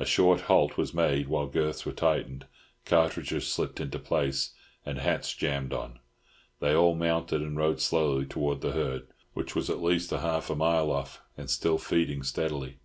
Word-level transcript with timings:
A 0.00 0.06
short 0.06 0.40
halt 0.48 0.78
was 0.78 0.94
made 0.94 1.28
while 1.28 1.46
girths 1.46 1.84
were 1.84 1.92
tightened, 1.92 2.46
cartridges 2.86 3.48
slipped 3.52 3.80
into 3.80 3.98
place, 3.98 4.54
and 4.86 4.96
hats 4.96 5.34
jammed 5.34 5.74
on; 5.74 5.98
they 6.58 6.72
all 6.74 6.94
mounted 6.94 7.42
and 7.42 7.54
rode 7.54 7.82
slowly 7.82 8.24
towards 8.24 8.62
the 8.62 8.72
herd, 8.72 9.08
which 9.34 9.54
was 9.54 9.68
at 9.68 9.82
least 9.82 10.08
half 10.08 10.48
a 10.48 10.54
mile 10.56 10.90
off, 10.90 11.20
and 11.36 11.50
still 11.50 11.76
feeding 11.76 12.22
steadily. 12.22 12.78